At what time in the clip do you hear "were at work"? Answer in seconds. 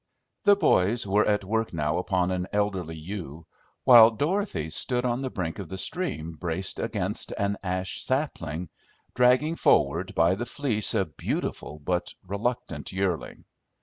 1.05-1.73